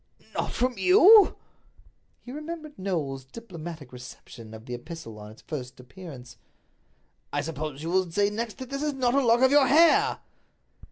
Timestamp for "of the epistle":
4.55-5.19